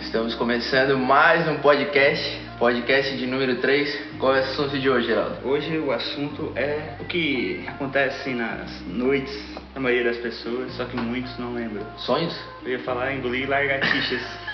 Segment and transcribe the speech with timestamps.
[0.00, 4.18] Estamos começando mais um podcast, podcast de número 3.
[4.18, 5.48] Qual é o assunto de hoje, Geraldo?
[5.48, 9.32] Hoje o assunto é o que acontece nas noites
[9.72, 11.86] da maioria das pessoas, só que muitos não lembram.
[11.98, 12.36] Sonhos?
[12.64, 14.22] Eu ia falar engolir lagartixas.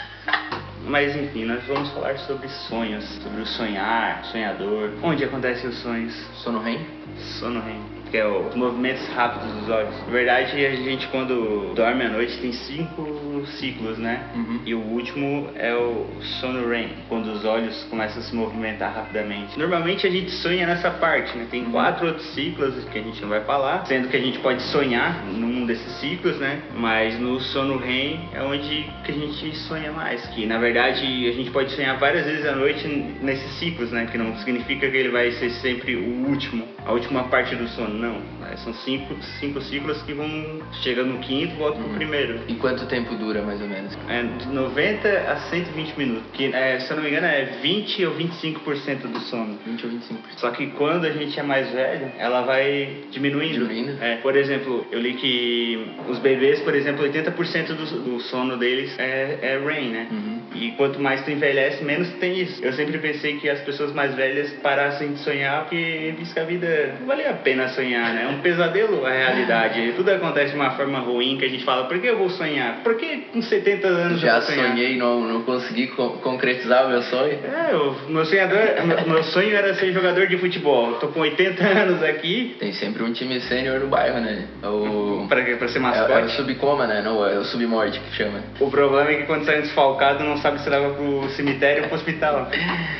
[0.89, 6.15] Mas enfim, nós vamos falar sobre sonhos, sobre o sonhar, sonhador, onde acontecem os sonhos,
[6.43, 6.99] Sono REM?
[7.19, 9.95] sono REM, que é os movimentos rápidos dos olhos.
[10.07, 14.25] Na verdade, a gente quando dorme à noite tem cinco ciclos, né?
[14.35, 14.61] Uhum.
[14.65, 16.07] E o último é o
[16.41, 19.59] sono REM, quando os olhos começam a se movimentar rapidamente.
[19.59, 21.47] Normalmente a gente sonha nessa parte, né?
[21.51, 24.63] Tem quatro outros ciclos que a gente não vai falar, sendo que a gente pode
[24.63, 26.61] sonhar num desses ciclos, né?
[26.75, 31.33] Mas no sono REM é onde que a gente sonha mais, que na verdade a
[31.33, 32.89] gente pode sonhar várias vezes à noite
[33.23, 34.09] nesses ciclos, né?
[34.11, 37.95] Que não significa que ele vai ser sempre o último, a última parte do sono,
[37.95, 38.38] não.
[38.51, 42.41] Mas São cinco, cinco ciclos que vão chega no quinto, volta pro primeiro.
[42.49, 43.97] E quanto tempo dura, mais ou menos?
[44.09, 48.07] É de 90 a 120 minutos, que é, se eu não me engano é 20
[48.07, 49.59] ou 25% do sono.
[49.67, 49.99] 20 ou 25%.
[50.37, 53.67] Só que quando a gente é mais velho, ela vai diminuindo.
[53.67, 54.03] Diminuindo?
[54.03, 58.99] É, por exemplo, eu li que os bebês, por exemplo, 80% do, do sono deles
[58.99, 60.09] é, é REM, né?
[60.11, 60.41] Uhum.
[60.55, 62.65] E quanto mais tu envelhece, menos tem isso.
[62.65, 66.45] Eu sempre pensei que as pessoas mais velhas parassem de sonhar porque diz que a
[66.45, 68.25] vida não valia a pena sonhar, né?
[68.25, 69.93] É um pesadelo a realidade.
[69.95, 72.77] Tudo acontece de uma forma ruim que a gente fala, por que eu vou sonhar?
[72.83, 74.69] Por que com 70 anos Já eu vou sonhar?
[74.71, 77.39] sonhei e não, não consegui co- concretizar o meu sonho.
[77.45, 78.59] É, o meu, sonhador,
[79.07, 80.95] meu- sonho era ser jogador de futebol.
[80.95, 82.57] Tô com 80 anos aqui.
[82.59, 84.47] Tem sempre um time sênior no bairro, né?
[84.63, 85.27] É O...
[85.29, 86.13] Pra, pra ser É, mascote.
[86.13, 87.03] é o subcoma, né?
[87.03, 88.41] Não, é o submorte que chama.
[88.59, 91.97] O problema é que quando sai desfalcado não sabe se leva pro cemitério ou pro
[91.99, 92.49] hospital.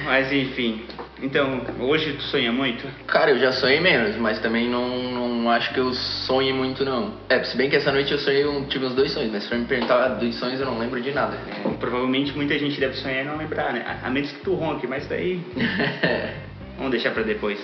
[0.05, 0.85] Mas enfim.
[1.21, 2.87] Então, hoje tu sonha muito?
[3.07, 7.13] Cara, eu já sonhei menos, mas também não, não acho que eu sonhe muito, não.
[7.29, 9.49] É, se bem que essa noite eu sonhei, um, tive uns dois sonhos, mas se
[9.49, 11.37] for me perguntar dos sonhos eu não lembro de nada.
[11.49, 13.85] É, provavelmente muita gente deve sonhar e não lembrar, né?
[13.85, 15.41] A, a menos que tu ronque, mas daí
[16.79, 17.59] vamos deixar pra depois.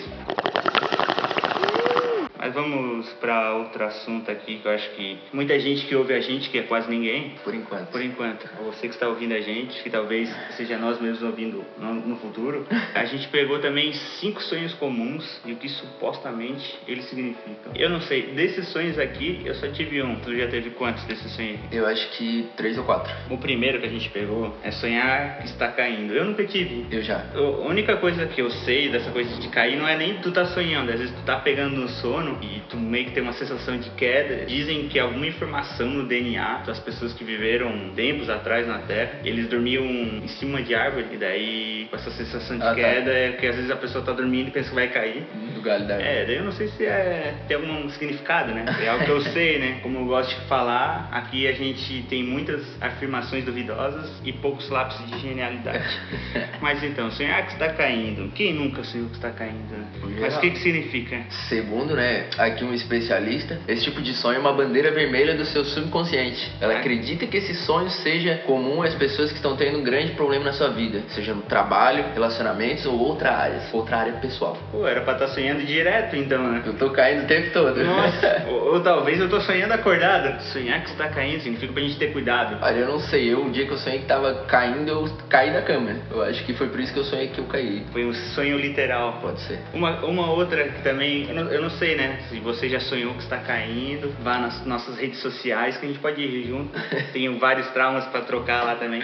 [2.44, 6.20] Mas vamos pra outro assunto aqui que eu acho que muita gente que ouve a
[6.20, 7.88] gente, que é quase ninguém, Por enquanto.
[7.88, 11.94] Por enquanto, você que está ouvindo a gente, que talvez seja nós mesmos ouvindo no,
[11.94, 17.72] no futuro, a gente pegou também cinco sonhos comuns e o que supostamente eles significam.
[17.74, 20.16] Eu não sei, desses sonhos aqui, eu só tive um.
[20.16, 21.74] Tu já teve quantos desses sonhos aqui?
[21.74, 23.10] Eu acho que três ou quatro.
[23.30, 26.12] O primeiro que a gente pegou é sonhar que está caindo.
[26.12, 26.88] Eu nunca tive.
[26.94, 27.24] Eu já.
[27.34, 30.44] A única coisa que eu sei dessa coisa de cair não é nem tu tá
[30.44, 33.78] sonhando, às vezes tu tá pegando no sono e tu meio que tem uma sensação
[33.78, 34.44] de queda.
[34.46, 39.48] Dizem que alguma informação no DNA das pessoas que viveram tempos atrás na Terra, eles
[39.48, 42.74] dormiam em cima de árvore e daí com essa sensação de Ah, tá.
[42.74, 45.24] queda é que às vezes a pessoa tá dormindo e pensa que vai cair.
[45.54, 48.64] Do galho da É, daí eu não sei se é, tem algum significado, né?
[48.82, 49.78] É algo que eu sei, né?
[49.82, 54.98] Como eu gosto de falar, aqui a gente tem muitas afirmações duvidosas e poucos lápis
[55.10, 55.84] de genialidade.
[56.60, 58.30] Mas então, sonhar que está caindo.
[58.32, 59.86] Quem nunca sonhou que está caindo, né?
[60.20, 61.20] Mas o que que significa?
[61.48, 65.64] Segundo, né, aqui um especialista, esse tipo de sonho é uma bandeira vermelha do seu
[65.64, 66.50] subconsciente.
[66.60, 66.76] Ela É.
[66.78, 70.52] acredita que esse sonho seja comum às pessoas que estão tendo um grande problema na
[70.52, 74.56] sua vida, seja no trabalho, relacionamentos ou outra área, outra área pessoal.
[74.70, 76.62] Pô, era pra estar sonhando direto então, né?
[76.66, 77.82] Eu tô caindo o tempo todo.
[77.84, 80.40] Nossa, ou, ou talvez eu tô sonhando acordado.
[80.52, 82.58] Sonhar que está caindo significa pra gente ter cuidado.
[82.62, 85.52] Olha, eu não sei, eu, o dia que eu sonhei que tava caindo, eu caí
[85.52, 85.96] da cama.
[86.10, 87.84] Eu acho que foi por isso que eu sonhei que eu caí.
[87.92, 89.18] Foi um sonho literal.
[89.20, 89.58] Pode ser.
[89.72, 92.13] Uma, uma outra que também, eu não, eu não sei, né?
[92.28, 96.00] Se você já sonhou que está caindo, vá nas nossas redes sociais que a gente
[96.00, 96.72] pode ir junto.
[97.12, 99.02] Tenho vários traumas para trocar lá também.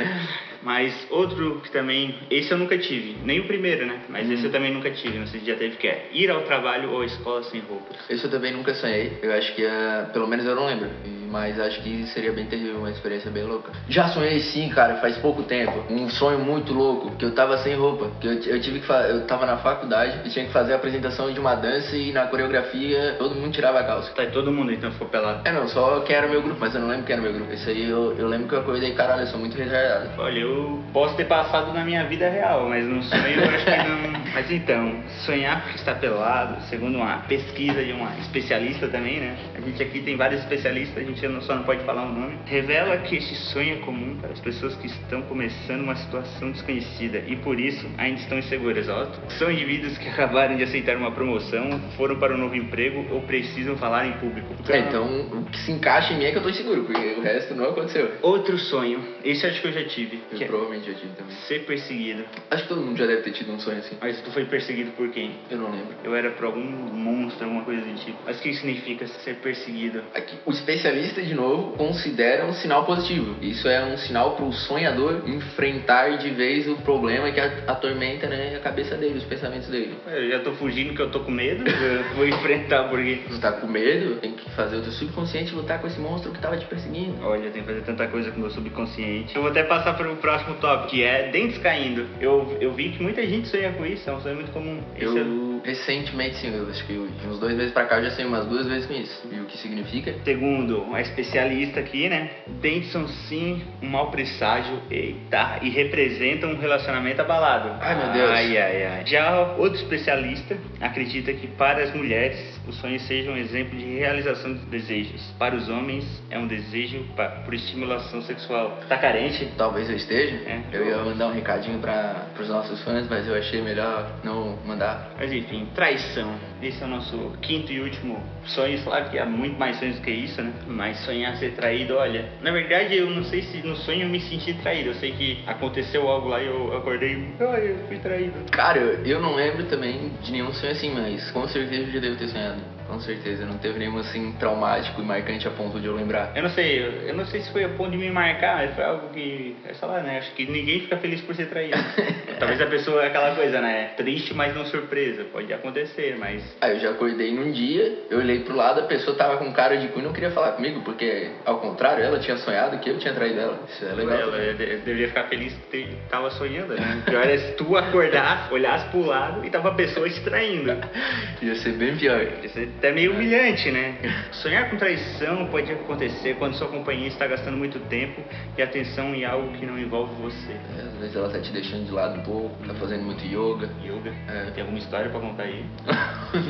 [0.62, 4.00] Mas outro que também, esse eu nunca tive, nem o primeiro, né?
[4.08, 6.42] Mas esse eu também nunca tive, não sei se já teve que é ir ao
[6.42, 7.96] trabalho ou à escola sem roupas.
[8.08, 9.12] Esse eu também nunca sonhei.
[9.22, 10.90] Eu acho que, ah, pelo menos eu não lembro.
[11.30, 13.70] Mas acho que seria bem terrível, uma experiência bem louca.
[13.88, 15.84] Já sonhei sim, cara, faz pouco tempo.
[15.88, 18.10] Um sonho muito louco, que eu tava sem roupa.
[18.20, 21.32] Que eu, eu tive que eu tava na faculdade e tinha que fazer a apresentação
[21.32, 24.12] de uma dança e na coreografia todo mundo tirava a calça.
[24.12, 25.42] Tá, e todo mundo então ficou pelado.
[25.44, 27.52] É não, só quem era meu grupo, mas eu não lembro quem era meu grupo.
[27.52, 30.10] Isso aí eu, eu lembro que eu acordei, caralho, eu sou muito retardado.
[30.18, 30.49] Olha, eu
[30.92, 34.20] posso ter passado na minha vida real, mas no sonho eu acho que não.
[34.32, 39.36] Mas então, sonhar que está pelado, segundo uma pesquisa de uma especialista também, né?
[39.56, 42.96] A gente aqui tem vários especialistas, a gente só não pode falar o nome, revela
[42.98, 47.36] que este sonho é comum para as pessoas que estão começando uma situação desconhecida e
[47.36, 48.88] por isso ainda estão inseguras.
[48.88, 49.06] Ó,
[49.38, 53.76] são indivíduos que acabaram de aceitar uma promoção, foram para um novo emprego ou precisam
[53.76, 54.54] falar em público.
[54.68, 57.22] É, então o que se encaixa em mim é que eu tô inseguro, porque o
[57.22, 58.12] resto não aconteceu.
[58.22, 60.20] Outro sonho, esse acho que eu já tive.
[60.40, 61.36] Que é provavelmente já tive também.
[61.46, 62.24] ser perseguido.
[62.50, 63.94] Acho que todo mundo já deve ter tido um sonho assim.
[64.00, 65.32] Mas tu foi perseguido por quem?
[65.50, 65.94] Eu não lembro.
[66.02, 68.16] Eu era por algum monstro, alguma coisa do tipo.
[68.24, 70.02] Mas o que significa ser perseguido?
[70.14, 73.36] Aqui, o especialista, de novo, considera um sinal positivo.
[73.42, 78.26] Isso é um sinal para o sonhador enfrentar de vez o problema que a- atormenta
[78.28, 79.94] né, a cabeça dele, os pensamentos dele.
[80.06, 83.18] Eu já tô fugindo que eu tô com medo, eu vou enfrentar porque.
[83.28, 86.38] Tu tá com medo, tem que fazer o teu subconsciente lutar com esse monstro que
[86.40, 87.16] tava te perseguindo.
[87.22, 89.34] Olha, tenho que fazer tanta coisa com o meu subconsciente.
[89.34, 92.06] Eu vou até passar para o próximo tópico, que é dentes caindo.
[92.20, 94.80] Eu, eu vi que muita gente sonha com isso, é um sonho muito comum.
[94.96, 98.04] Esse é- Eu, recentemente, sim, eu acho que eu- uns dois meses pra cá eu
[98.04, 99.28] já sei umas duas vezes com isso.
[99.30, 100.14] E o que significa?
[100.24, 102.30] Segundo uma especialista aqui, né?
[102.60, 107.70] Dentes são sim um mau presságio, eita, e representam um relacionamento abalado.
[107.80, 108.30] Ai, meu Deus.
[108.30, 109.06] Ai, ai, ai.
[109.06, 114.54] Já outro especialista acredita que para as mulheres os sonhos sejam um exemplo de realização
[114.54, 115.20] de desejos.
[115.38, 117.04] Para os homens é um desejo
[117.44, 118.78] por estimulação sexual.
[118.88, 119.48] Tá carente?
[119.56, 120.36] Talvez eu esteja.
[120.46, 120.60] É.
[120.72, 125.12] Eu ia mandar um recadinho para os nossos fãs, mas eu achei melhor não mandar.
[125.18, 126.32] Mas enfim, traição.
[126.62, 128.80] Esse é o nosso quinto e último sonho.
[128.82, 130.52] Claro que há muito mais sonhos que isso, né?
[130.66, 132.28] Mas sonhar ser traído, olha.
[132.40, 134.90] Na verdade, eu não sei se no sonho eu me senti traído.
[134.90, 137.34] Eu sei que aconteceu algo lá e eu acordei.
[137.40, 138.50] Ai, eu fui traído.
[138.52, 142.00] Cara, eu, eu não lembro também de nenhum sonho assim, mas com certeza eu já
[142.00, 142.79] devo ter sonhado.
[142.90, 146.32] Com certeza, não teve nenhum assim traumático e marcante a ponto de eu lembrar.
[146.34, 148.82] Eu não sei, eu, não sei se foi a ponto de me marcar, mas foi
[148.84, 149.54] algo que.
[149.64, 150.18] É sei lá, né?
[150.18, 151.76] Acho que ninguém fica feliz por ser traído.
[152.40, 153.90] Talvez a pessoa é aquela coisa, né?
[153.96, 155.24] Triste, mas não surpresa.
[155.24, 156.42] Pode acontecer, mas.
[156.60, 159.76] Aí eu já acordei num dia, eu olhei pro lado, a pessoa tava com cara
[159.76, 162.98] de cu e não queria falar comigo, porque ao contrário, ela tinha sonhado que eu
[162.98, 163.60] tinha traído ela.
[163.68, 164.18] Isso é legal.
[164.18, 167.02] Ela deveria ficar feliz que te- tava sonhando, né?
[167.06, 170.72] Pior é se tu acordar, olhasse pro lado e tava a pessoa te traindo.
[171.42, 172.26] Ia ser bem pior.
[172.42, 173.94] Isso é até meio humilhante, né?
[174.32, 178.22] Sonhar com traição pode acontecer quando sua companhia está gastando muito tempo
[178.56, 180.52] e atenção em algo que não envolve você.
[180.52, 183.68] É, Às vezes ela tá te deixando de lado um pouco, tá fazendo muito yoga.
[183.84, 184.50] Yoga, É.
[184.52, 185.62] tem alguma história pra contar aí?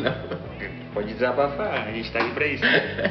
[0.03, 0.61] não.
[0.95, 2.65] Pode desabafar, a gente tá aqui pra isso.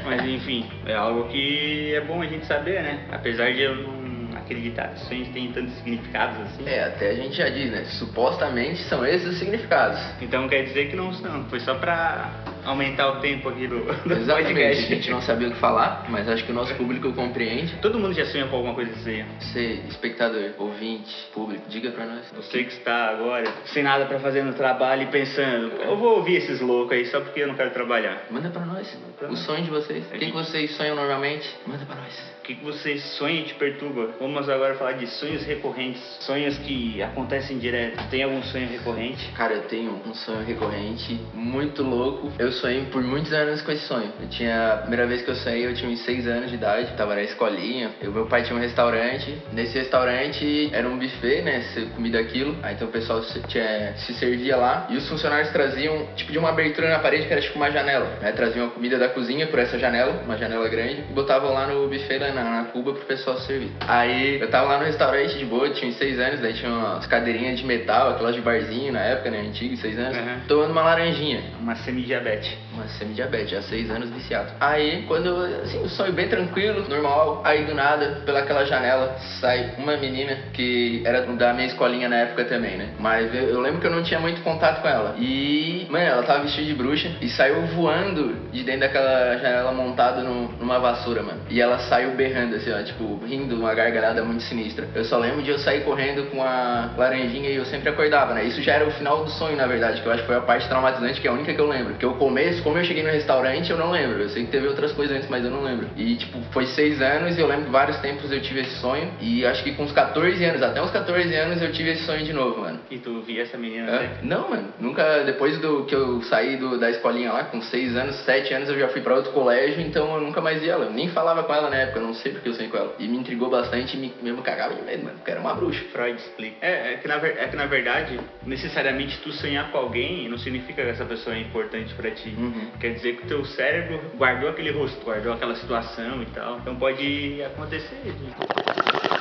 [0.06, 3.06] Mas enfim, é algo que é bom a gente saber, né?
[3.12, 6.68] Apesar de eu não acreditar que sonhos têm tantos significados assim.
[6.68, 7.84] É, até a gente já diz, né?
[8.00, 10.00] Supostamente são esses os significados.
[10.22, 12.30] Então quer dizer que não são, foi só pra
[12.70, 14.88] aumentar o tempo aqui do, do Exatamente, a podcast.
[14.88, 17.76] gente não sabia o que falar, mas acho que o nosso público compreende.
[17.82, 19.24] Todo mundo já sonha com alguma coisa assim.
[19.40, 22.32] Você, espectador, ouvinte, público, diga pra nós.
[22.36, 26.36] Você que está agora sem nada pra fazer no trabalho e pensando, eu vou ouvir
[26.38, 28.24] esses loucos aí só porque eu não quero trabalhar.
[28.30, 28.88] Manda pra nós
[29.18, 29.40] pra o nós.
[29.42, 30.04] sonho de vocês.
[30.06, 31.48] O É que, que que- vocês sonham normalmente?
[31.66, 32.39] Manda pra nós.
[32.50, 34.10] Que, você sonha e te perturba?
[34.20, 38.04] Vamos agora falar de sonhos recorrentes, sonhos que acontecem direto.
[38.10, 39.32] Tem algum sonho recorrente?
[39.34, 42.32] Cara, eu tenho um sonho recorrente muito louco.
[42.40, 44.12] Eu sonhei por muitos anos com esse sonho.
[44.20, 44.74] Eu tinha.
[44.74, 47.22] A primeira vez que eu sonhei, eu tinha uns 6 anos de idade, tava na
[47.22, 47.92] escolinha.
[48.02, 49.38] Eu, meu pai tinha um restaurante.
[49.54, 51.64] Nesse restaurante era um buffet, né?
[51.94, 52.58] Comida aquilo.
[52.64, 54.88] Aí então o pessoal se, tinha- se servia lá.
[54.90, 58.18] E os funcionários traziam tipo de uma abertura na parede que era tipo uma janela.
[58.20, 58.32] Né?
[58.32, 61.88] Traziam a comida da cozinha por essa janela, uma janela grande, e botavam lá no
[61.88, 63.72] buffet, lá na, na cuba pro pessoal se servir.
[63.88, 67.06] Aí eu tava lá no restaurante de boa, tinha uns 6 anos, daí tinha umas
[67.08, 69.42] cadeirinhas de metal, aquelas de barzinho na época, né?
[69.42, 70.18] Antigo, 6 anos.
[70.18, 70.40] Uhum.
[70.48, 71.44] Tomando uma laranjinha.
[71.60, 72.52] Uma semidiabetes.
[72.88, 74.52] Semi-diabetes, já 6 anos viciado.
[74.60, 75.30] Aí, quando,
[75.64, 81.02] assim, o sonho bem tranquilo, normal, aí do nada, pelaquela janela, sai uma menina que
[81.06, 82.90] era da minha escolinha na época também, né?
[83.00, 85.16] Mas eu, eu lembro que eu não tinha muito contato com ela.
[85.18, 90.22] E, mano, ela tava vestida de bruxa e saiu voando de dentro daquela janela montada
[90.24, 91.40] num- numa vassoura, mano.
[91.50, 94.88] E ela saiu berrando, assim, ó, tipo, rindo, uma gargalhada muito sinistra.
[94.94, 98.44] Eu só lembro de eu sair correndo com a laranjinha e eu sempre acordava, né?
[98.44, 100.42] Isso já era o final do sonho, na verdade, que eu acho que foi a
[100.42, 101.94] parte traumatizante, que é a única que eu lembro.
[101.94, 104.22] Porque o começo, como eu cheguei no restaurante, eu não lembro.
[104.22, 105.88] Eu sei que teve outras coisas antes, mas eu não lembro.
[105.98, 109.12] E, tipo, foi seis anos e eu lembro vários tempos eu tive esse sonho.
[109.20, 112.24] E acho que com uns 14 anos, até uns 14 anos, eu tive esse sonho
[112.24, 112.79] de novo, mano.
[112.90, 114.00] E tu via essa menina Hã?
[114.00, 114.28] sempre?
[114.28, 114.74] Não, mano.
[114.80, 118.70] Nunca, depois do que eu saí do, da escolinha lá, com 6 anos, 7 anos,
[118.70, 120.86] eu já fui pra outro colégio, então eu nunca mais vi ela.
[120.86, 122.96] Eu nem falava com ela na época, eu não sei porque eu sonhei com ela.
[122.98, 125.84] E me intrigou bastante e me, mesmo cagava de medo, mano, porque era uma bruxa.
[125.92, 126.58] Freud explica.
[126.66, 130.84] É, é, que na, é que na verdade, necessariamente tu sonhar com alguém não significa
[130.84, 132.34] que essa pessoa é importante pra ti.
[132.38, 132.72] Uhum.
[132.80, 136.58] Quer dizer que o teu cérebro guardou aquele rosto, guardou aquela situação e tal.
[136.58, 138.00] Então pode acontecer.
[138.04, 139.19] de-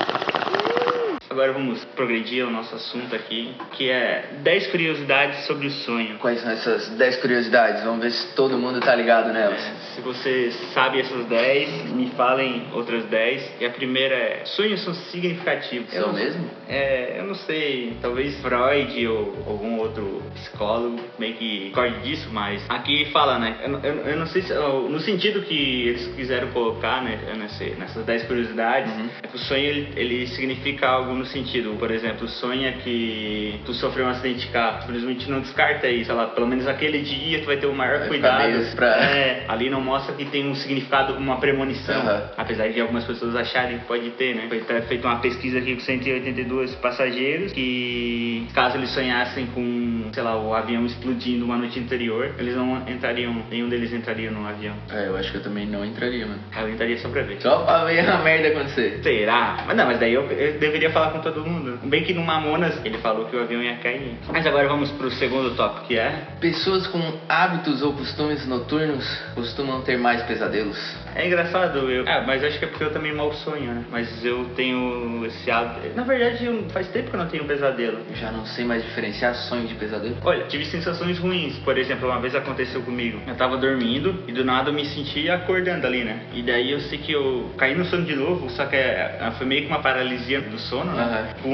[1.31, 6.17] Agora vamos progredir ao nosso assunto aqui, que é 10 curiosidades sobre o sonho.
[6.19, 7.85] Quais são essas 10 curiosidades?
[7.85, 9.61] Vamos ver se todo mundo tá ligado nelas.
[9.61, 13.61] É, se você sabe essas 10, me falem outras 10.
[13.61, 15.95] E a primeira é: sonhos são significativos.
[15.95, 16.49] É o mesmo?
[16.67, 22.65] É, eu não sei, talvez Freud ou algum outro psicólogo meio que discorde disso, mas
[22.71, 23.57] aqui fala, né?
[23.63, 28.05] Eu, eu, eu não sei se, no sentido que eles quiseram colocar, né, nessa, nessas
[28.05, 29.09] 10 curiosidades, uhum.
[29.23, 33.75] é que o sonho ele, ele significa algo no sentido, por exemplo, sonha que tu
[33.75, 37.47] sofreu um acidente de carro, simplesmente não descarta isso, lá, pelo menos aquele dia tu
[37.47, 38.77] vai ter o maior vai cuidado.
[38.77, 38.87] Pra...
[38.87, 42.23] É, ali não mostra que tem um significado, uma premonição, uhum.
[42.37, 44.47] apesar de algumas pessoas acharem que pode ter, né?
[44.49, 50.37] Foi feita uma pesquisa aqui com 182 passageiros que, caso eles sonhassem com, sei lá,
[50.37, 54.75] o avião explodindo uma noite anterior, eles não entrariam, nenhum deles entraria no avião.
[54.91, 56.41] É, eu acho que eu também não entraria, mano.
[56.55, 57.41] Ah, eu entraria só pra ver.
[57.41, 59.01] Só pra ver a merda acontecer.
[59.03, 59.65] Será?
[59.67, 61.79] Mas não, mas daí eu, eu deveria falar com todo mundo.
[61.85, 64.17] Bem que no Mamonas ele falou que o avião ia cair.
[64.33, 66.27] Mas agora vamos pro segundo tópico, que é...
[66.41, 70.79] Pessoas com hábitos ou costumes noturnos costumam ter mais pesadelos.
[71.15, 72.05] É engraçado, eu.
[72.07, 73.85] Ah, mas acho que é porque eu também mal sonho, né?
[73.91, 75.97] Mas eu tenho esse hábito.
[75.97, 77.99] Na verdade, faz tempo que eu não tenho pesadelo.
[78.09, 79.98] Eu já não sei mais diferenciar sonho de pesadelo.
[80.25, 81.59] Olha, tive sensações ruins.
[81.59, 83.21] Por exemplo, uma vez aconteceu comigo.
[83.27, 86.21] Eu tava dormindo e do nada eu me senti acordando ali, né?
[86.33, 89.47] E daí eu sei que eu caí no sono de novo, só que é, foi
[89.47, 91.35] meio que uma paralisia do sono, né?
[91.45, 91.49] Uhum.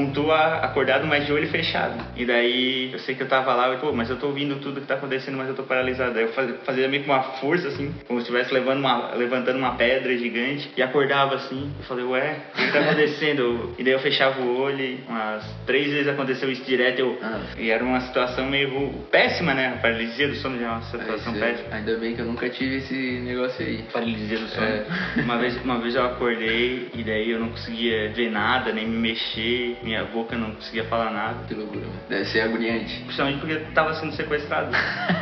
[0.61, 2.03] Acordado, mas de olho fechado.
[2.15, 4.81] E daí eu sei que eu tava lá e, pô, mas eu tô ouvindo tudo
[4.81, 6.13] que tá acontecendo, mas eu tô paralisado.
[6.13, 9.75] Daí eu fazia meio que uma força, assim, como se estivesse levando uma, levantando uma
[9.75, 11.71] pedra gigante e acordava assim.
[11.79, 13.73] Eu falei, ué, o que tá acontecendo?
[13.77, 16.99] e daí eu fechava o olho umas três vezes aconteceu isso direto.
[16.99, 17.41] Eu, ah.
[17.57, 19.75] E era uma situação meio péssima, né?
[19.75, 21.75] A paralisia do sono já é uma situação péssima.
[21.75, 23.83] Ainda bem que eu nunca tive esse negócio aí.
[23.93, 24.67] Paralisia do sono.
[24.67, 24.85] É.
[25.21, 28.97] Uma, vez, uma vez eu acordei e daí eu não conseguia ver nada, nem me
[28.97, 31.45] mexer, minha boca não conseguia falar nada.
[31.47, 31.99] Que loucura, mano.
[32.09, 32.99] Deve ser agoniante.
[33.01, 34.71] Principalmente porque eu tava sendo sequestrado.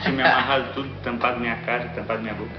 [0.02, 2.52] Tinha me amarrado tudo, tampado minha cara, tampado minha boca.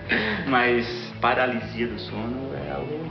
[0.47, 0.87] Mas
[1.21, 3.09] paralisia do sono é algo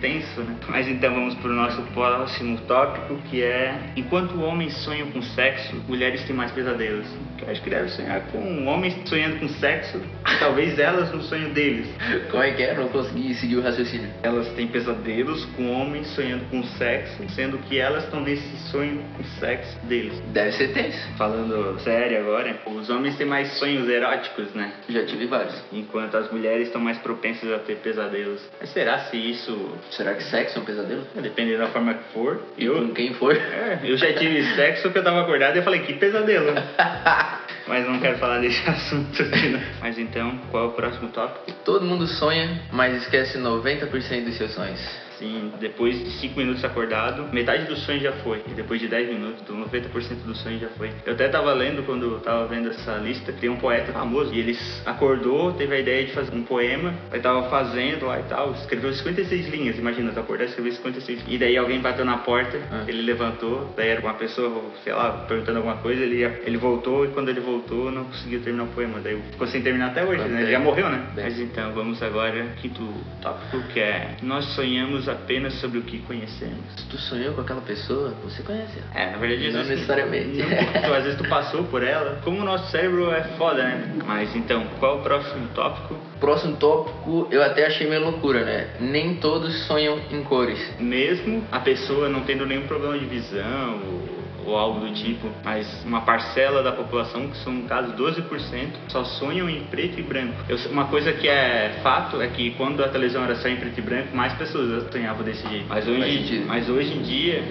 [0.00, 0.56] tenso, né?
[0.68, 5.76] Mas então vamos para o nosso próximo tópico, que é enquanto homens sonham com sexo,
[5.88, 7.06] mulheres têm mais pesadelos.
[7.40, 10.00] Eu acho que deve sonhar com homens sonhando com sexo,
[10.38, 11.86] talvez elas no sonho deles.
[12.30, 12.74] Como é que é?
[12.74, 14.08] Não consegui seguir o raciocínio.
[14.22, 19.24] Elas têm pesadelos com homens sonhando com sexo, sendo que elas estão nesse sonho com
[19.38, 20.20] sexo deles.
[20.32, 20.98] Deve ser tenso.
[21.16, 24.72] Falando sério agora, os homens têm mais sonhos eróticos, né?
[24.88, 25.62] Já tive vários.
[25.72, 28.40] Enquanto as mulheres estão mais propensas a ter pesadelos.
[28.60, 31.06] Mas será se isso Será que sexo é um pesadelo?
[31.16, 32.40] É, dependendo da forma que for.
[32.56, 33.36] E eu, com quem for.
[33.36, 36.52] É, eu já tive sexo que eu tava acordado e eu falei, que pesadelo.
[37.66, 39.60] mas não quero falar desse assunto aqui?
[39.80, 41.52] Mas então, qual é o próximo tópico?
[41.64, 45.05] Todo mundo sonha, mas esquece 90% dos seus sonhos.
[45.18, 48.42] Sim, depois de 5 minutos acordado, metade do sonho já foi.
[48.48, 50.90] E depois de 10 minutos, 90% do sonho já foi.
[51.04, 54.58] Eu até tava lendo quando tava vendo essa lista, tem um poeta famoso e ele
[54.84, 58.92] acordou, teve a ideia de fazer um poema, aí tava fazendo lá e tal, escreveu
[58.92, 62.84] 56 linhas, imagina, tu acordar e escrever 56 E daí alguém bateu na porta, ah.
[62.86, 67.08] ele levantou, daí era uma pessoa, sei lá, perguntando alguma coisa, ele, ele voltou e
[67.08, 69.00] quando ele voltou não conseguiu terminar o poema.
[69.00, 70.42] Daí ficou sem terminar até hoje, né?
[70.42, 71.06] Ele já morreu, né?
[71.14, 71.24] Bem.
[71.24, 72.86] Mas então, vamos agora quinto
[73.20, 76.58] tópico que é Nós sonhamos apenas sobre o que conhecemos.
[76.76, 78.88] Se tu sonhou com aquela pessoa, você conhece ela.
[78.94, 80.38] É, na verdade, não necessariamente.
[80.38, 82.20] Não, às vezes tu passou por ela.
[82.24, 83.94] Como o nosso cérebro é foda, né?
[84.06, 85.96] Mas então, qual o próximo tópico?
[86.20, 88.68] Próximo tópico eu até achei meio loucura, né?
[88.80, 90.58] Nem todos sonham em cores.
[90.78, 95.84] Mesmo a pessoa não tendo nenhum problema de visão ou ou algo do tipo, mas
[95.84, 100.34] uma parcela da população, que são no caso 12%, só sonham em preto e branco.
[100.48, 103.78] Eu, uma coisa que é fato é que quando a televisão era só em preto
[103.78, 105.66] e branco, mais pessoas sonhavam desse jeito.
[105.68, 107.44] Mas hoje, mas hoje em dia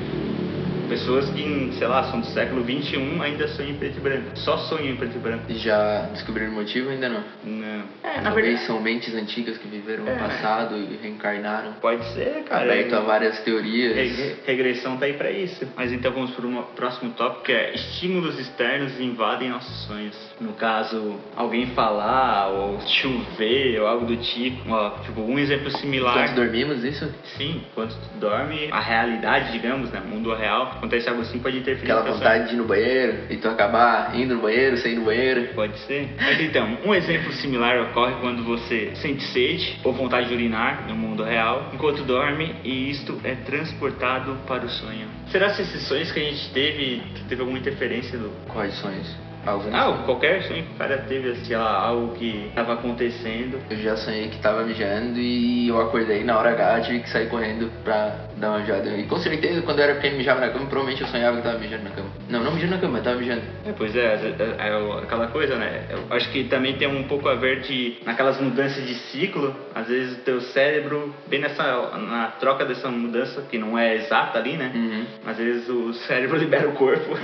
[0.88, 4.38] Pessoas que, sei lá, são do século 21 ainda sonham em preto e branco.
[4.38, 5.44] Só sonham em preto e branco.
[5.50, 7.24] Já descobriram o motivo ainda não?
[7.44, 7.84] Não.
[8.04, 8.68] É, na Talvez verdade...
[8.68, 10.14] são mentes antigas que viveram é.
[10.14, 11.74] no passado e reencarnaram.
[11.82, 12.64] Pode ser, cara.
[12.64, 13.96] Aberto a várias teorias.
[13.96, 15.68] Re regressão tá aí pra isso.
[15.76, 20.16] Mas então vamos para o próximo tópico que é estímulos externos invadem nossos sonhos.
[20.40, 24.70] No caso, alguém falar ou chover ou algo do tipo.
[24.70, 26.16] Ó, tipo, um exemplo similar.
[26.16, 27.12] Enquanto dormimos, isso?
[27.38, 30.00] Sim, enquanto tu dorme, a realidade, digamos, né?
[30.00, 31.92] Mundo real acontece algo assim, pode interferir.
[31.92, 35.06] Aquela vontade de ir no banheiro e tu acabar indo no banheiro, sem ir no
[35.06, 35.50] banheiro.
[35.54, 36.10] Pode ser.
[36.18, 40.96] Mas então, um exemplo similar ocorre quando você sente sede ou vontade de urinar no
[40.96, 45.08] mundo real enquanto dorme e isto é transportado para o sonho.
[45.32, 48.30] Será que esses sonhos que a gente teve, teve alguma interferência do.
[48.48, 49.16] Quais sonhos?
[49.46, 50.04] Algum Ah, sonho.
[50.06, 53.60] qualquer sonho que o cara teve, sei lá, algo que tava acontecendo.
[53.70, 57.28] Eu já sonhei que tava mijando e eu acordei na hora H, tive que sair
[57.30, 58.90] correndo pra dar uma mijada.
[58.90, 61.58] E com certeza, quando eu era pequeno mijava na cama, provavelmente eu sonhava que tava
[61.60, 62.10] mijando na cama.
[62.30, 63.42] Não, não mijando na cama, tava mijando.
[63.66, 65.86] É, pois é, é, é aquela coisa, né?
[65.90, 69.56] Eu acho que também tem um pouco a ver de naquelas mudanças de ciclo.
[69.74, 71.64] Às vezes o teu cérebro, bem nessa
[71.98, 74.72] na troca dessa mudança, que não é exata ali, né?
[74.74, 75.06] Uhum.
[75.26, 77.16] Às vezes o cérebro libera o corpo.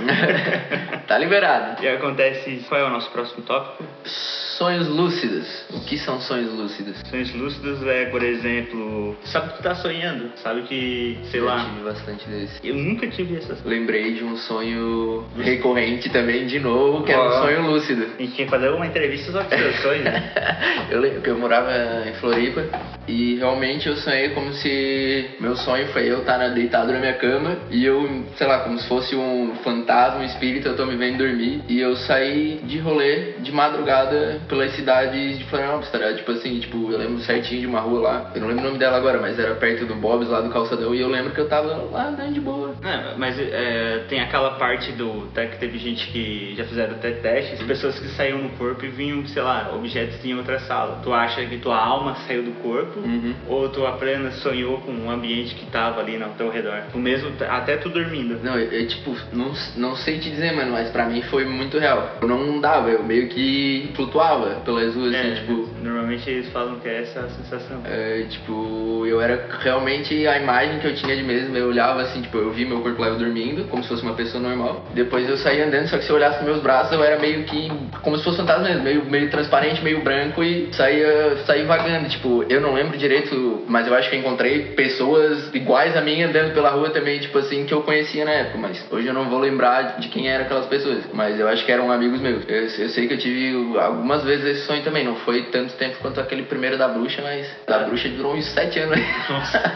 [1.06, 1.82] tá liberado.
[1.82, 2.64] e acontece.
[2.68, 3.84] Qual é o nosso próximo tópico?
[4.04, 5.64] Sonhos lúcidos.
[5.70, 6.96] O que são sonhos lúcidos?
[7.08, 11.64] Sonhos lúcidos é, por exemplo, sabe que tu tá sonhando, sabe que, sei Já lá.
[11.64, 12.66] tive bastante desse.
[12.68, 17.42] Eu nunca tive essas Lembrei de um sonho recorrente também, de novo, que era um
[17.42, 18.02] sonho lúcido.
[18.18, 20.04] A gente tinha que fazer uma entrevista só com seus sonhos.
[20.04, 20.32] né?
[20.90, 21.70] eu lembro que eu morava
[22.08, 22.64] em Floripa
[23.08, 27.14] e realmente eu sonhei como se meu sonho foi eu estar na- deitado na minha
[27.14, 30.96] cama e eu, sei lá, como se fosse um fantasma, um espírito, eu tô me
[30.96, 36.16] vendo dormir e eu saí de rolê de madrugada pelas cidades de Florianópolis, tá ligado?
[36.18, 38.78] Tipo assim, tipo, eu lembro certinho de uma rua lá, eu não lembro o nome
[38.78, 41.48] dela agora, mas era perto do Bob's lá do calçadão e eu lembro que eu
[41.48, 42.74] tava lá andando de boa.
[42.82, 45.28] É, mas é, tem aquela parte do.
[45.32, 48.88] Até que teve gente que já fizeram até testes, pessoas que saíam no corpo e
[48.88, 51.00] vinham, sei lá, objetos em outra sala.
[51.02, 53.34] Tu acha que tua alma saiu do corpo Uhum.
[53.48, 56.82] ou tu apenas sonhou com um ambiente que tava ali ao teu redor?
[56.92, 58.38] Tu mesmo, até tu dormindo.
[58.42, 61.78] Não, eu, eu, tipo, não, não sei te dizer, mano, mas pra mim foi muito
[61.78, 62.16] real.
[62.20, 65.68] Eu não dava, eu meio que flutuava pelas ruas, assim, É, tipo.
[66.12, 67.80] Normalmente eles falam que é essa a sensação.
[67.84, 71.56] é, tipo, eu era realmente a imagem que eu tinha de mesmo.
[71.56, 74.14] Eu olhava assim, tipo, eu vi meu corpo lá eu dormindo, como se fosse uma
[74.14, 74.84] pessoa normal.
[74.94, 77.70] Depois eu saía andando, só que se eu olhasse meus braços, eu era meio que
[78.02, 82.08] como se fosse fantasma mesmo, meio, meio transparente, meio branco e saía, saía vagando.
[82.08, 86.52] Tipo, eu não lembro direito, mas eu acho que encontrei pessoas iguais a mim andando
[86.52, 88.58] pela rua também, tipo assim, que eu conhecia na época.
[88.58, 91.04] Mas hoje eu não vou lembrar de quem eram aquelas pessoas.
[91.12, 92.44] Mas eu acho que eram amigos meus.
[92.48, 95.04] Eu, eu sei que eu tive algumas vezes esse sonho também.
[95.04, 98.78] Não foi tanto tempo quanto aquele primeiro da bruxa, mas da bruxa durou uns sete
[98.80, 98.98] anos.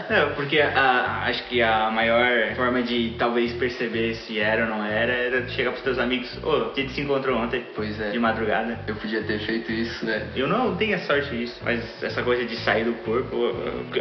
[0.09, 4.83] É, porque a- acho que a maior forma de talvez perceber se era ou não
[4.85, 8.09] era era tu chegar pros teus amigos, ô, a gente se encontrou ontem, Pois é.
[8.11, 8.77] de madrugada.
[8.87, 10.21] Eu podia ter feito isso, né?
[10.35, 13.35] Eu não tenho a sorte disso, mas essa coisa de sair do corpo,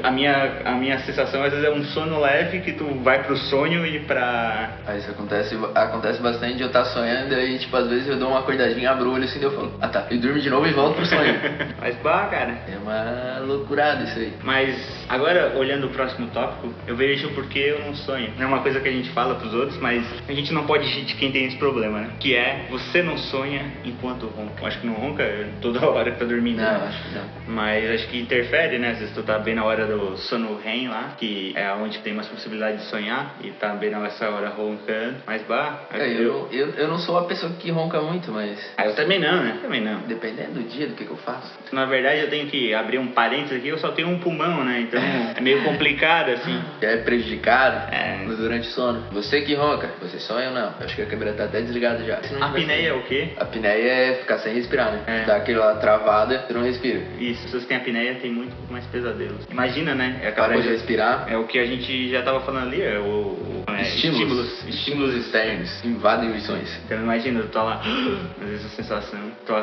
[0.02, 3.36] a minha, a minha sensação às vezes é um sono leve que tu vai pro
[3.36, 4.70] sonho e pra.
[4.86, 8.28] Aí isso acontece, acontece bastante de eu estar sonhando e, tipo, às vezes eu dou
[8.30, 10.66] uma acordadinha, abro o olho assim e eu falo, ah tá, e durmo de novo
[10.66, 11.34] e volto pro sonho.
[11.80, 12.58] Mas bah, cara.
[12.68, 14.32] é uma loucurada isso aí.
[14.42, 18.32] Mas agora, olhando o próximo tópico, eu vejo porque eu não sonho.
[18.36, 20.86] Não é uma coisa que a gente fala pros outros, mas a gente não pode
[20.88, 22.10] rir de quem tem esse problema, né?
[22.20, 24.60] Que é, você não sonha enquanto ronca.
[24.60, 25.24] Eu acho que não ronca
[25.60, 26.56] toda hora que tá dormindo.
[26.58, 26.86] Não, né?
[26.88, 27.24] acho que não.
[27.48, 28.90] Mas acho que interfere, né?
[28.90, 32.14] Às vezes tu tá bem na hora do sono REM lá, que é onde tem
[32.14, 35.16] mais possibilidade de sonhar, e tá bem nessa hora roncando.
[35.26, 38.86] Mas bah, É, eu, eu, eu não sou a pessoa que ronca muito, mas Ah,
[38.86, 39.58] eu também não, né?
[39.62, 40.00] Também não.
[40.00, 41.52] dependendo do dia, do que, que eu faço.
[41.72, 44.80] Na verdade, eu tenho que abrir um parênteses aqui, eu só tenho um pulmão, né?
[44.80, 46.60] Então é meio complicado, assim.
[46.82, 48.24] Já é prejudicado É.
[48.36, 49.02] durante o sono.
[49.12, 50.74] Você que ronca, você sonha ou não?
[50.78, 52.20] Eu acho que a câmera tá até desligada já.
[52.40, 53.30] A apneia é o quê?
[53.38, 55.00] A apneia é ficar sem respirar, né?
[55.06, 55.24] É.
[55.24, 57.00] Dá aquela travada, você não respira.
[57.18, 59.46] E as pessoas que têm apneia têm muito mais pesadelos.
[59.50, 60.20] Imagina, né?
[60.22, 61.26] É aquela Para de respirar.
[61.28, 63.02] É o que a gente já tava falando ali, é o.
[63.02, 66.70] o- é, estímulos, estímulos externos invadem os sonhos.
[66.84, 67.80] Então imagina, tu tá lá,
[68.40, 69.20] às vezes a sensação,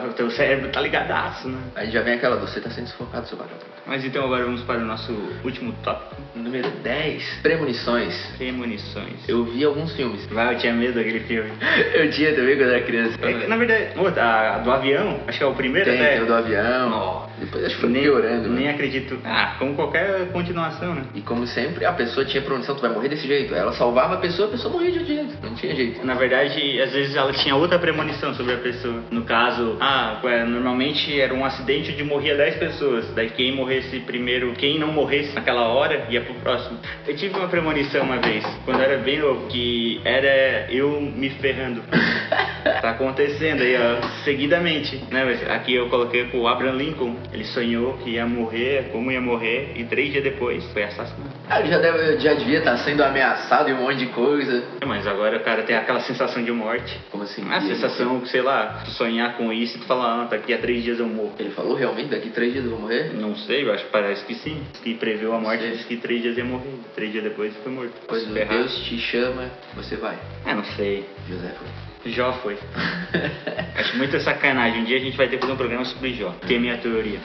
[0.09, 1.57] o teu cérebro tá ligadaço, né?
[1.75, 3.65] Aí já vem aquela, você tá sendo sufocado, seu vagabundo.
[3.85, 5.11] Mas então agora vamos para o nosso
[5.43, 7.39] último tópico, Número 10.
[7.41, 8.15] Premonições.
[8.37, 9.27] premonições.
[9.27, 10.25] Eu vi alguns filmes.
[10.27, 11.51] Vai, eu tinha medo daquele filme.
[11.93, 13.17] Eu tinha também quando era criança.
[13.21, 16.13] É na verdade, ô, a, do avião, acho que é o primeiro Tem, até.
[16.13, 16.89] tem o do avião.
[16.89, 17.27] Nó.
[17.43, 18.49] Depois acho que foi nem, piorando.
[18.49, 18.71] nem né?
[18.71, 19.19] acredito.
[19.25, 21.03] Ah, como qualquer continuação, né?
[21.13, 23.53] E como sempre, a pessoa tinha premonição, tu vai morrer desse jeito.
[23.53, 25.37] Ela salvava a pessoa, a pessoa morria de outro jeito.
[25.41, 26.05] Não tinha jeito.
[26.05, 29.03] Na verdade, às vezes ela tinha outra premonição sobre a pessoa.
[29.11, 33.13] No caso, ah, normalmente era um acidente onde morria 10 pessoas.
[33.13, 36.79] Daí quem morresse primeiro, quem não morresse naquela hora, ia pro próximo.
[37.07, 41.81] Eu tive uma premonição uma vez, quando era bem novo, que era eu me ferrando.
[42.63, 45.23] Tá acontecendo aí, ó, seguidamente, né?
[45.49, 47.15] Aqui eu coloquei com o Abraham Lincoln.
[47.33, 51.33] Ele sonhou que ia morrer, como ia morrer, e três dias depois foi assassinado.
[51.49, 54.63] Ah, já, deve, já devia estar sendo ameaçado e um monte de coisa.
[54.85, 56.99] Mas agora o cara tem aquela sensação de morte.
[57.11, 57.43] Como assim?
[57.49, 60.57] A ele- sensação, sei lá, tu sonhar com isso e tu falar, ah, daqui a
[60.59, 61.33] três dias eu morro.
[61.39, 63.11] Ele falou realmente, daqui três dias eu vou morrer?
[63.13, 64.61] Não sei, eu acho que parece que sim.
[64.83, 66.73] Que previu a morte, disse que três dias ia morrer.
[66.95, 67.93] Três dias depois foi morto.
[68.07, 68.23] Pois.
[68.25, 70.17] Deus te chama, você vai.
[70.45, 71.05] Ah, não sei.
[71.27, 71.92] José foi.
[72.05, 72.57] Jó foi.
[73.77, 74.81] acho muita sacanagem.
[74.81, 76.31] Um dia a gente vai ter que fazer um programa sobre Jó.
[76.47, 77.19] Tem a minha teoria.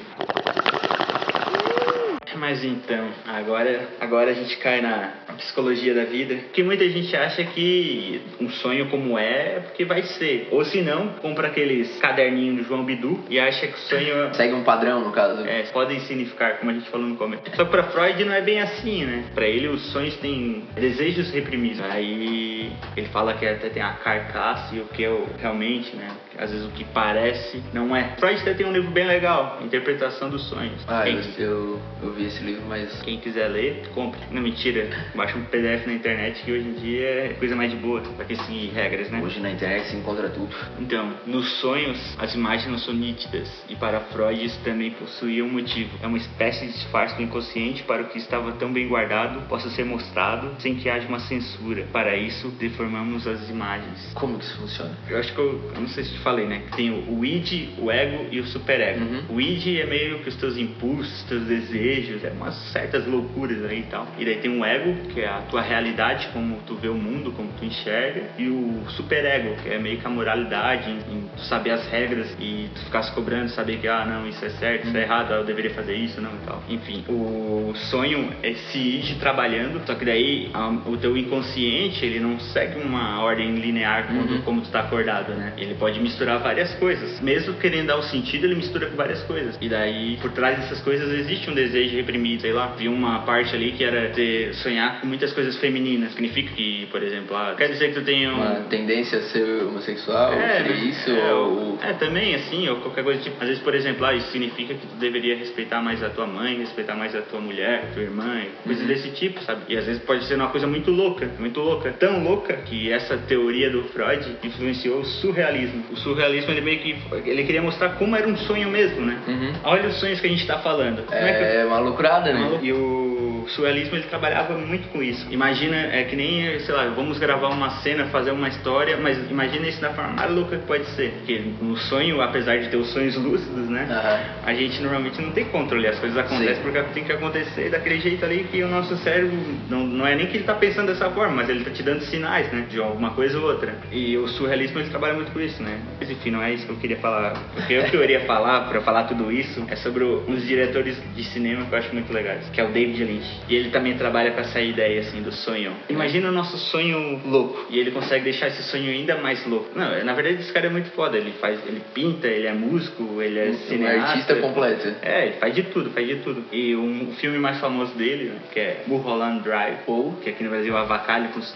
[2.37, 6.35] Mas então, agora, agora a gente cai na psicologia da vida.
[6.37, 10.49] Porque muita gente acha que um sonho como é, é porque vai ser.
[10.51, 14.35] Ou se não, compra aqueles caderninhos do João Bidu e acha que o sonho.
[14.35, 15.45] Segue um padrão, no caso.
[15.47, 17.43] É, podem significar, como a gente falou no começo.
[17.55, 19.25] Só que pra Freud não é bem assim, né?
[19.35, 21.81] Pra ele, os sonhos têm desejos reprimidos.
[21.81, 26.09] Aí ele fala que até tem a carcaça e o que é o, realmente, né?
[26.39, 28.15] Às vezes o que parece não é.
[28.19, 30.85] Freud até tem um livro bem legal, Interpretação dos Sonhos.
[30.87, 33.01] Ah, Quem- eu, eu, eu vi esse livro, mas.
[33.03, 34.21] quem quiser ler, compre.
[34.31, 34.89] Não, mentira.
[35.29, 38.01] Baixa um PDF na internet que hoje em dia é coisa mais de boa.
[38.01, 39.21] Pra quem seguir regras, né?
[39.23, 40.55] Hoje na internet se encontra tudo.
[40.81, 43.47] Então, nos sonhos, as imagens não são nítidas.
[43.69, 45.91] E para Freud isso também possuía um motivo.
[46.03, 49.69] É uma espécie de disfarce do inconsciente para o que estava tão bem guardado possa
[49.71, 51.87] ser mostrado sem que haja uma censura.
[51.93, 54.11] Para isso, deformamos as imagens.
[54.15, 54.97] Como que isso funciona?
[55.11, 56.63] Eu acho que eu, eu não sei se te falei, né?
[56.71, 59.05] Que Tem o, o id, o ego e o superego.
[59.05, 59.37] Uhum.
[59.37, 63.81] O id é meio que os teus impulsos, teus desejos, é umas certas loucuras aí
[63.81, 64.09] e tal.
[64.19, 67.33] E daí tem o ego, que é a tua realidade, como tu vê o mundo,
[67.33, 68.23] como tu enxerga.
[68.39, 72.37] E o superego, que é meio que a moralidade, em, em tu saber as regras
[72.41, 75.33] e tu ficar se cobrando, saber que, ah, não, isso é certo, isso é errado,
[75.33, 76.63] ah, eu deveria fazer isso, não e tal.
[76.69, 82.21] Enfim, o sonho é esse id trabalhando, só que daí a- o teu inconsciente, ele
[82.21, 84.43] não segue uma ordem linear quando, Uhum.
[84.43, 85.53] como tu tá acordado, né?
[85.57, 87.21] Ele pode misturar várias coisas.
[87.21, 89.57] Mesmo querendo dar o sentido, ele mistura com várias coisas.
[89.61, 92.69] E daí, por trás dessas coisas, existe um desejo reprimido, sei lá.
[92.77, 96.13] Vi uma parte ali que era ter, sonhar muitas coisas femininas.
[96.13, 98.35] Significa que, por exemplo, ah, quer dizer que tu tem um...
[98.35, 100.71] Uma tendência a ser homossexual, É, né?
[100.85, 101.11] isso?
[101.11, 101.79] é, ou...
[101.83, 104.87] é, também assim, ou qualquer coisa tipo, às vezes, por exemplo, ah, isso significa que
[104.87, 108.43] tu deveria respeitar mais a tua mãe, respeitar mais a tua mulher, a tua irmã,
[108.65, 108.89] coisas Uhum.
[108.89, 109.63] desse tipo, sabe?
[109.69, 113.17] E às vezes pode ser uma coisa muito louca, muito louca, tão louca que essa
[113.17, 115.85] teoria do Freud influenciou o surrealismo.
[115.93, 119.19] O surrealismo ele meio que ele queria mostrar como era um sonho mesmo, né?
[119.27, 119.53] Uhum.
[119.65, 121.03] Olha os sonhos que a gente tá falando.
[121.11, 122.59] É que É uma loucurada, né?
[122.63, 123.08] e o
[123.51, 125.27] surrealismo ele trabalhava muito com isso.
[125.31, 129.67] Imagina, é que nem, sei lá, vamos gravar uma cena, fazer uma história, mas imagina
[129.69, 131.11] isso da forma mais louca que pode ser.
[131.19, 133.87] Porque no sonho, apesar de ter os sonhos lúcidos, né?
[133.91, 134.21] Aham.
[134.45, 136.63] A gente normalmente não tem controle, as coisas acontecem Sim.
[136.63, 139.37] porque tem que acontecer daquele jeito ali que o nosso cérebro
[139.69, 142.01] não, não é nem que ele tá pensando dessa forma, mas ele tá te dando
[142.03, 142.67] sinais, né?
[142.69, 143.75] De alguma coisa ou outra.
[143.93, 145.79] E o surrealismo ele trabalha muito com isso, né?
[146.01, 147.35] Mas enfim, não é isso que eu queria falar.
[147.57, 151.25] O que eu queria falar pra falar tudo isso é sobre o- uns diretores de
[151.25, 153.38] cinema que eu acho muito legais, que é o David Lynch.
[153.49, 155.73] E ele também trabalha com essa ideia assim do sonho.
[155.89, 159.71] Imagina o nosso sonho louco e ele consegue deixar esse sonho ainda mais louco.
[159.75, 161.17] Não, na verdade esse cara é muito foda.
[161.17, 164.11] Ele faz, ele pinta, ele é músico, ele é Um cineasta.
[164.11, 164.89] artista completo.
[165.03, 166.45] É, ele faz de tudo, faz de tudo.
[166.53, 170.43] E um, o filme mais famoso dele, né, que é Mulholland Drive, ou que aqui
[170.45, 171.49] no Brasil é Avacalho com os-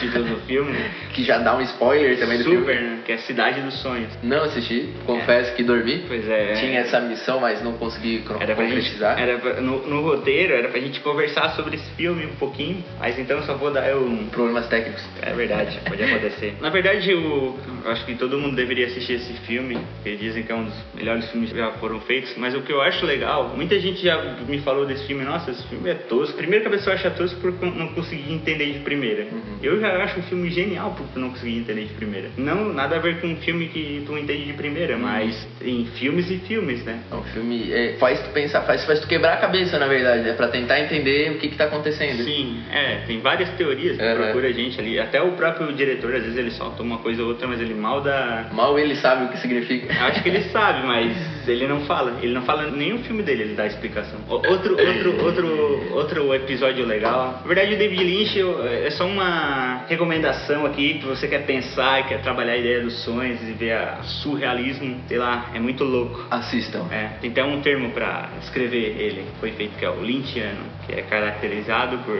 [0.00, 0.70] títulos do filme?
[1.14, 2.80] Que já dá um spoiler também do Super, filme.
[2.90, 2.98] né?
[3.04, 4.08] Que é Cidade dos Sonhos.
[4.22, 6.04] Não assisti, confesso que dormi.
[6.06, 6.52] Pois é.
[6.54, 9.18] Tinha essa missão, mas não consegui Era pra gente, concretizar.
[9.20, 11.19] era pra- no, no roteiro era pra gente conversar
[11.54, 15.02] sobre esse filme um pouquinho, mas então eu só vou dar um Problemas técnicos.
[15.22, 16.54] É verdade, pode acontecer.
[16.60, 20.52] Na verdade, eu, eu acho que todo mundo deveria assistir esse filme, porque dizem que
[20.52, 22.34] é um dos melhores filmes que já foram feitos.
[22.36, 25.66] Mas o que eu acho legal, muita gente já me falou desse filme, nossa, esse
[25.68, 26.36] filme é tosco.
[26.36, 29.26] Primeiro que a pessoa acha tosco porque eu não consegui entender de primeira.
[29.62, 32.30] Eu já acho um filme genial porque eu não consegui entender de primeira.
[32.36, 36.30] Não, nada a ver com um filme que tu entende de primeira, mas em filmes
[36.30, 37.00] e filmes, né?
[37.10, 37.72] É um filme.
[37.72, 40.80] é, faz tu pensar, faz, faz tu quebrar a cabeça, na verdade, é pra tentar
[40.80, 42.22] entender o que que tá acontecendo.
[42.24, 44.14] Sim, é, tem várias teorias que Uhum.
[44.16, 44.98] procura a gente ali.
[44.98, 48.00] Até o próprio diretor, às vezes ele solta uma coisa ou outra, mas ele mal
[48.00, 49.92] dá Mal ele sabe o que significa.
[50.06, 52.18] Acho que ele sabe, mas ele não fala.
[52.22, 54.18] Ele não fala nenhum filme dele, ele dá explicação.
[54.28, 57.38] O- Outro, outro, outro, outro episódio legal.
[57.42, 62.00] Na verdade, o David Lynch eu- é só uma recomendação aqui que você quer pensar
[62.00, 64.96] e quer trabalhar a ideia dos sonhos e ver a surrealismo.
[65.08, 66.26] Sei lá, é muito louco.
[66.30, 66.86] Assistam.
[66.90, 70.92] É, tem até um termo pra descrever ele, foi feito que é o Lynchiano, que
[70.98, 72.18] é caracterizado por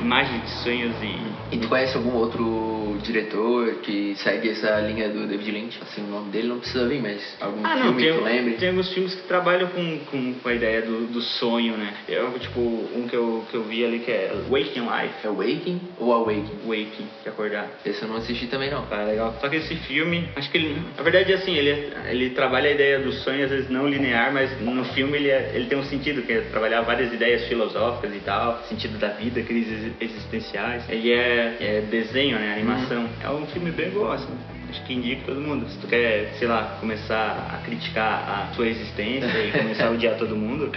[0.00, 1.18] imagens de sonhos e
[1.52, 5.78] E tu conhece algum outro diretor que segue essa linha do David Lynch?
[5.82, 8.54] Assim, o nome dele não precisa vir, mas algum Ah, filme que tu lembre?
[8.54, 11.94] tem alguns filmes que trabalham com, com, com a ideia do, do sonho, né?
[12.08, 15.14] Eu, tipo, um que eu, que eu vi ali que é Waking Life.
[15.24, 16.58] É Waking ou Awaking?
[16.66, 17.68] Waking, de acordar.
[17.84, 18.82] Esse eu não assisti também não.
[18.86, 19.36] Tá legal.
[19.40, 20.82] Só que esse filme, acho que ele.
[20.96, 24.60] Na verdade, assim, ele, ele trabalha a ideia do sonho, às vezes não linear, mas
[24.60, 28.20] no filme ele, é- ele tem um sentido, que é trabalhar várias ideias filosóficas e
[28.20, 30.88] tal, sentido da vida, crises existenciais.
[30.88, 32.54] Ele é, é desenho, né?
[32.54, 33.08] Animação.
[33.22, 34.59] É um filme bem assim.
[34.70, 35.68] Acho que indico todo mundo.
[35.68, 40.16] Se tu quer, sei lá, começar a criticar a sua existência e começar a odiar
[40.16, 40.70] todo mundo,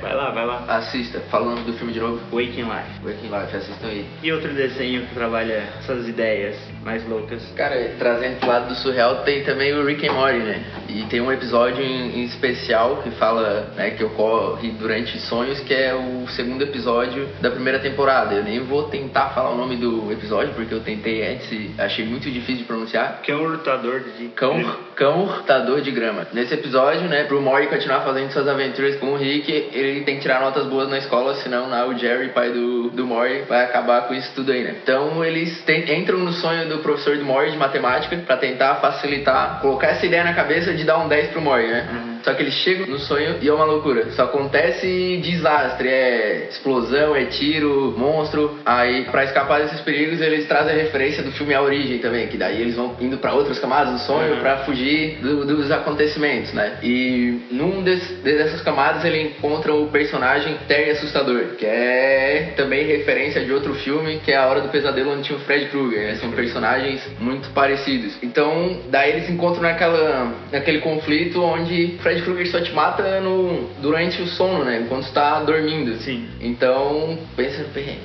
[0.00, 0.64] vai lá, vai lá.
[0.68, 2.20] Assista, falando do filme de novo.
[2.32, 3.04] Waking Life.
[3.04, 4.06] Waking Life, assistam aí.
[4.22, 7.42] E outro desenho que trabalha essas ideias mais loucas.
[7.56, 10.64] Cara, trazendo pro lado do surreal, tem também o Rick and Morty, né?
[10.88, 15.74] E tem um episódio em, em especial que fala, né, que ocorre durante sonhos, que
[15.74, 18.34] é o segundo episódio da primeira temporada.
[18.34, 22.04] Eu nem vou tentar falar o nome do episódio, porque eu tentei antes e achei
[22.04, 23.20] muito difícil de pronunciar.
[23.22, 24.62] Que um lutador de Cão,
[24.94, 26.26] cão hurtador de grama.
[26.32, 30.22] Nesse episódio, né, pro Morty continuar fazendo suas aventuras com o Rick, ele tem que
[30.22, 34.14] tirar notas boas na escola, senão o Jerry, pai do, do Morty, vai acabar com
[34.14, 34.76] isso tudo aí, né?
[34.82, 39.60] Então eles tem, entram no sonho do professor do Morty de matemática para tentar facilitar,
[39.60, 41.88] colocar essa ideia na cabeça de dar um 10 pro Morty, né?
[41.92, 42.15] Uhum.
[42.26, 44.10] Só que eles chegam no sonho e é uma loucura.
[44.10, 48.58] Só acontece desastre, é explosão, é tiro, monstro.
[48.66, 52.36] Aí, para escapar desses perigos, eles trazem a referência do filme A Origem também, que
[52.36, 54.40] daí eles vão indo para outras camadas do sonho Uhum.
[54.40, 56.78] para fugir do- dos acontecimentos, né?
[56.82, 63.44] E num des- dessas camadas ele encontra o personagem Terry Assustador, que é também referência
[63.44, 66.08] de outro filme, que é A Hora do Pesadelo, onde tinha o Fred Krueger.
[66.08, 66.14] né?
[66.16, 68.16] São personagens muito parecidos.
[68.20, 74.20] Então, daí eles encontram naquela, naquele conflito onde Fred Krueger só te mata no, durante
[74.22, 74.80] o sono, né?
[74.82, 75.94] Enquanto está dormindo.
[75.96, 76.28] Sim.
[76.40, 78.00] Então, pensa no perrengue.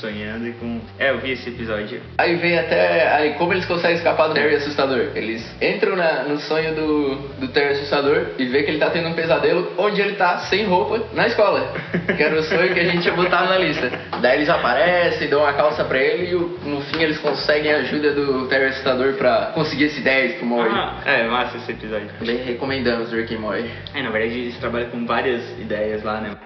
[0.00, 0.80] Sonhando e com.
[0.98, 2.00] É, eu vi esse episódio.
[2.18, 5.08] Aí vem até aí como eles conseguem escapar do Terry assustador.
[5.14, 9.08] Eles entram na- no sonho do, do Terry assustador e vê que ele tá tendo
[9.08, 11.72] um pesadelo onde ele tá sem roupa na escola.
[12.16, 13.90] Que era o sonho que a gente tinha botado na lista.
[14.20, 18.12] Daí eles aparecem, dão uma calça pra ele e no fim eles conseguem a ajuda
[18.12, 20.74] do Terry assustador pra conseguir esse 10 pro Morty.
[20.74, 22.08] Ah, é, massa esse episódio.
[22.20, 26.36] Bem recomendamos Rick and É, na verdade eles trabalham com várias ideias lá, né?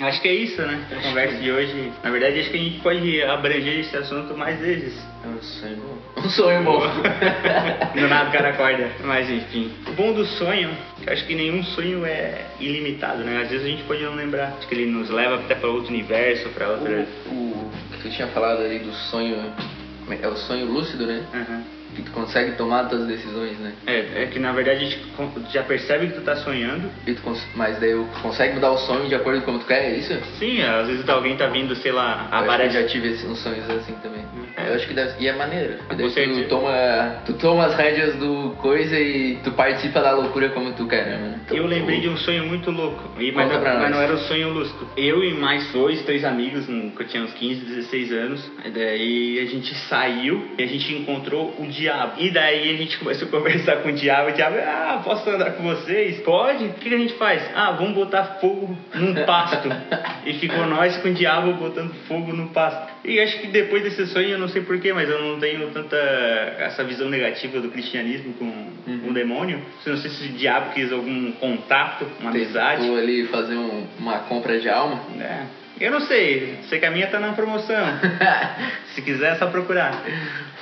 [0.00, 0.80] Acho que é isso, né?
[0.92, 1.92] A conversa de hoje.
[2.04, 4.96] Na verdade, acho que a gente pode abranger esse assunto mais vezes.
[5.24, 6.22] É um sonho bom.
[6.24, 6.80] Um sonho bom.
[8.00, 8.88] Do nada o cara acorda.
[9.02, 9.72] Mas enfim.
[9.88, 10.70] O bom do sonho,
[11.02, 13.42] que acho que nenhum sonho é ilimitado, né?
[13.42, 14.54] Às vezes a gente pode não lembrar.
[14.58, 17.04] Acho que ele nos leva até para outro universo, para outra.
[17.26, 19.52] o, o que tu tinha falado ali do sonho.
[20.22, 21.24] É o sonho lúcido, né?
[21.34, 21.77] Aham.
[22.18, 23.72] Consegue tomar tuas decisões, né?
[23.86, 25.00] É, é que na verdade a gente
[25.52, 26.90] já percebe que tu tá sonhando.
[27.06, 27.22] E tu
[27.54, 30.12] mas daí tu consegue mudar o sonho de acordo com como tu quer, é isso?
[30.38, 32.76] Sim, às vezes alguém tá vindo, sei lá, Eu aparece.
[32.76, 34.17] eu já tive esse- uns sonhos assim também.
[34.68, 35.74] Eu acho que deve E é maneiro.
[35.88, 40.72] Daí tu toma, tu toma as rédeas do coisa e tu participa da loucura como
[40.72, 41.40] tu quer, né, mano?
[41.44, 43.90] Então, Eu lembrei de um sonho muito louco, e, mas, Conta não, pra mas nós.
[43.90, 44.88] não era um sonho lúcido.
[44.96, 49.38] Eu e mais dois, três amigos, que eu tinha uns 15, 16 anos, e daí
[49.40, 52.12] a gente saiu e a gente encontrou o diabo.
[52.18, 55.52] E daí a gente começou a conversar com o diabo, o diabo, ah, posso andar
[55.52, 56.20] com vocês?
[56.20, 56.64] Pode?
[56.64, 57.42] O que que a gente faz?
[57.54, 59.68] Ah, vamos botar fogo num pasto.
[60.26, 62.97] e ficou nós com o diabo botando fogo no pasto.
[63.08, 65.96] E acho que depois desse sonho, eu não sei porquê, mas eu não tenho tanta
[66.58, 69.60] essa visão negativa do cristianismo com, com o demônio.
[69.86, 72.82] Eu não sei se o diabo quis algum contato, uma amizade.
[72.82, 75.00] Tentou ali fazer um- uma compra de alma.
[75.20, 75.42] É.
[75.80, 77.86] Eu não sei, sei que a minha tá na promoção.
[78.94, 80.02] Se quiser, é só procurar.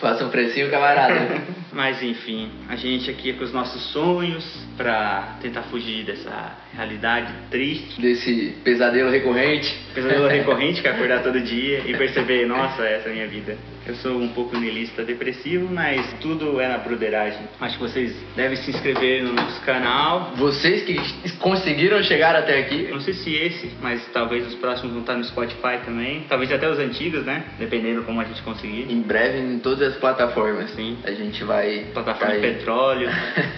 [0.00, 1.14] Faça um precinho, camarada.
[1.76, 4.42] Mas enfim, a gente aqui é com os nossos sonhos
[4.78, 8.00] pra tentar fugir dessa realidade triste.
[8.00, 9.78] Desse pesadelo recorrente.
[9.94, 13.58] Pesadelo recorrente que é acordar todo dia e perceber, nossa, essa é a minha vida.
[13.86, 17.38] Eu sou um pouco niilista depressivo, mas tudo é na broderagem.
[17.60, 20.32] Acho que vocês devem se inscrever no nosso canal.
[20.34, 20.96] Vocês que
[21.38, 25.22] conseguiram chegar até aqui, Não sei se esse, mas talvez os próximos vão estar no
[25.22, 26.24] Spotify também.
[26.28, 27.44] Talvez até os antigos, né?
[27.60, 28.90] Dependendo como a gente conseguir.
[28.90, 30.70] em breve em todas as plataformas.
[30.72, 30.98] Sim.
[31.04, 31.65] A gente vai.
[31.92, 32.54] Plataforma tá de aí.
[32.54, 33.10] petróleo.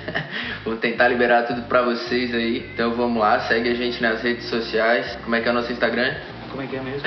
[0.65, 2.69] Vou tentar liberar tudo pra vocês aí.
[2.75, 5.19] Então vamos lá, segue a gente nas redes sociais.
[5.25, 6.15] Como é que é o nosso Instagram?
[6.51, 7.03] Como é que é mesmo?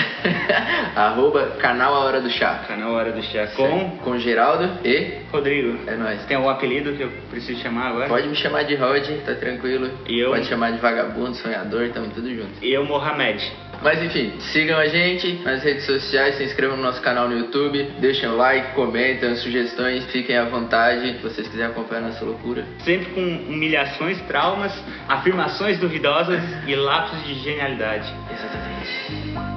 [0.96, 2.64] Arroba canal A Hora do Chá.
[2.68, 5.80] Canal Hora do Chá com Com Geraldo e Rodrigo.
[5.90, 6.24] é nóis.
[6.26, 8.08] Tem algum apelido que eu preciso chamar agora?
[8.08, 9.90] Pode me chamar de Rod, tá tranquilo.
[10.08, 10.30] E eu?
[10.30, 12.52] Pode chamar de vagabundo, sonhador, tamo tudo junto.
[12.64, 13.42] E eu, Mohamed.
[13.82, 17.84] Mas enfim, sigam a gente nas redes sociais, se inscrevam no nosso canal no YouTube,
[18.00, 21.14] deixem o like, comentem, sugestões, fiquem à vontade.
[21.14, 22.66] Se vocês quiserem acompanhar nossa loucura.
[22.84, 24.72] Sempre com humilhações, traumas,
[25.08, 28.14] afirmações duvidosas e lapsos de genialidade.
[28.32, 29.51] Exatamente.